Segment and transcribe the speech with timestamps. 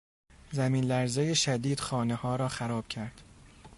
[0.51, 3.21] زمین لرزهٔ شدید خانه ها را خراب کرد.